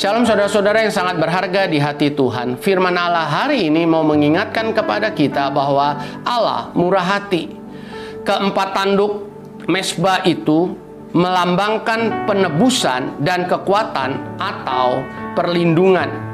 Shalom 0.00 0.24
saudara-saudara 0.24 0.80
yang 0.80 0.96
sangat 0.96 1.20
berharga 1.20 1.68
di 1.68 1.76
hati 1.76 2.08
Tuhan. 2.08 2.56
Firman 2.56 2.96
Allah 2.96 3.28
hari 3.28 3.68
ini 3.68 3.84
mau 3.84 4.00
mengingatkan 4.00 4.72
kepada 4.72 5.12
kita 5.12 5.52
bahwa 5.52 6.00
Allah 6.24 6.72
murah 6.72 7.04
hati. 7.04 7.52
Keempat 8.24 8.72
tanduk 8.72 9.28
mesbah 9.68 10.24
itu 10.24 10.72
melambangkan 11.12 12.24
penebusan 12.24 13.20
dan 13.20 13.44
kekuatan 13.44 14.40
atau 14.40 15.04
perlindungan. 15.36 16.29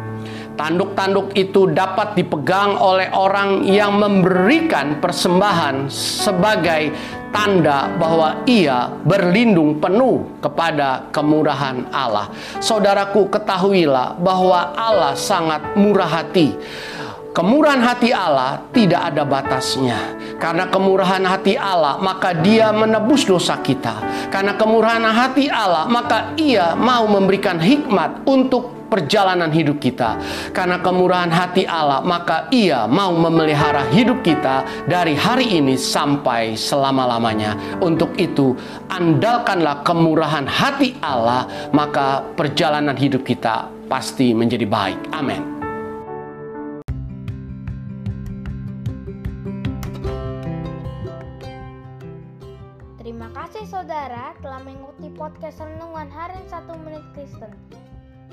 Tanduk-tanduk 0.56 1.36
itu 1.36 1.68
dapat 1.68 2.16
dipegang 2.16 2.80
oleh 2.80 3.12
orang 3.12 3.60
yang 3.68 4.00
memberikan 4.00 4.96
persembahan 5.04 5.92
sebagai 5.92 6.96
tanda 7.28 7.92
bahwa 8.00 8.40
ia 8.48 8.88
berlindung 9.04 9.76
penuh 9.76 10.40
kepada 10.40 11.12
kemurahan 11.12 11.84
Allah. 11.92 12.32
Saudaraku, 12.56 13.28
ketahuilah 13.28 14.16
bahwa 14.16 14.72
Allah 14.72 15.12
sangat 15.12 15.76
murah 15.76 16.08
hati. 16.08 16.56
Kemurahan 17.36 17.84
hati 17.84 18.16
Allah 18.16 18.64
tidak 18.72 19.12
ada 19.12 19.28
batasnya. 19.28 20.16
Karena 20.40 20.72
kemurahan 20.72 21.20
hati 21.20 21.52
Allah, 21.60 22.00
maka 22.00 22.32
Dia 22.32 22.72
menebus 22.72 23.28
dosa 23.28 23.60
kita. 23.60 24.00
Karena 24.32 24.56
kemurahan 24.56 25.04
hati 25.04 25.52
Allah, 25.52 25.84
maka 25.84 26.32
Ia 26.40 26.72
mau 26.72 27.04
memberikan 27.04 27.60
hikmat 27.60 28.24
untuk 28.24 28.75
perjalanan 28.86 29.50
hidup 29.50 29.78
kita. 29.82 30.18
Karena 30.50 30.80
kemurahan 30.80 31.30
hati 31.30 31.66
Allah, 31.66 32.02
maka 32.02 32.48
Ia 32.54 32.86
mau 32.86 33.12
memelihara 33.14 33.90
hidup 33.90 34.22
kita 34.22 34.86
dari 34.86 35.18
hari 35.18 35.58
ini 35.58 35.74
sampai 35.74 36.54
selama-lamanya. 36.54 37.78
Untuk 37.82 38.14
itu, 38.16 38.54
andalkanlah 38.90 39.82
kemurahan 39.82 40.46
hati 40.46 40.96
Allah, 41.02 41.70
maka 41.74 42.22
perjalanan 42.34 42.96
hidup 42.96 43.26
kita 43.26 43.68
pasti 43.86 44.34
menjadi 44.34 44.66
baik. 44.66 44.98
Amin. 45.14 45.56
Terima 53.06 53.30
kasih 53.30 53.64
saudara 53.70 54.34
telah 54.42 54.60
mengikuti 54.66 55.06
podcast 55.14 55.62
Renungan 55.62 56.10
Harian 56.10 56.42
1 56.50 56.84
Menit 56.84 57.06
Kristen. 57.14 57.54